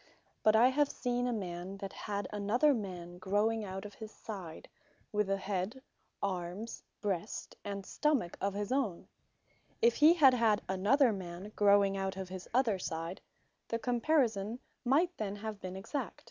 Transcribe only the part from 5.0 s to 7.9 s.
with an head, armes, breast, and